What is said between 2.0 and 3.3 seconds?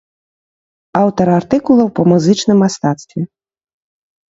па музычным мастацтве.